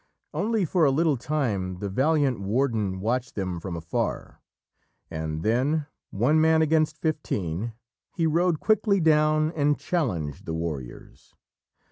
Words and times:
Only 0.33 0.65
for 0.65 0.83
a 0.83 0.89
little 0.89 1.15
time 1.15 1.77
the 1.77 1.87
valiant 1.87 2.39
warden 2.39 3.01
watched 3.01 3.35
them 3.35 3.59
from 3.59 3.75
afar, 3.77 4.41
and 5.11 5.43
then, 5.43 5.85
one 6.09 6.41
man 6.41 6.63
against 6.63 6.97
fifteen, 6.97 7.73
he 8.15 8.25
rode 8.25 8.59
quickly 8.59 8.99
down 8.99 9.51
and 9.51 9.77
challenged 9.77 10.47
the 10.47 10.55
warriors. 10.55 11.35